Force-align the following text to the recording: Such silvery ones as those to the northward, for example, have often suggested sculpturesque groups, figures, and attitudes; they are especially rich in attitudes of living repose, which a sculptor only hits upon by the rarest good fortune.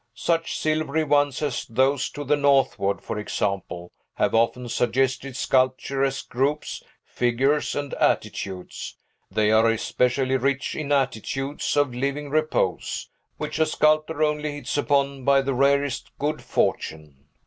Such 0.15 0.57
silvery 0.57 1.03
ones 1.03 1.43
as 1.43 1.63
those 1.69 2.09
to 2.09 2.23
the 2.23 2.35
northward, 2.35 3.01
for 3.03 3.19
example, 3.19 3.91
have 4.15 4.33
often 4.33 4.67
suggested 4.67 5.35
sculpturesque 5.37 6.27
groups, 6.27 6.81
figures, 7.05 7.75
and 7.75 7.93
attitudes; 7.93 8.95
they 9.29 9.51
are 9.51 9.69
especially 9.69 10.37
rich 10.37 10.73
in 10.73 10.91
attitudes 10.91 11.77
of 11.77 11.93
living 11.93 12.31
repose, 12.31 13.11
which 13.37 13.59
a 13.59 13.65
sculptor 13.67 14.23
only 14.23 14.53
hits 14.53 14.75
upon 14.75 15.23
by 15.23 15.39
the 15.43 15.53
rarest 15.53 16.09
good 16.17 16.41
fortune. 16.41 17.27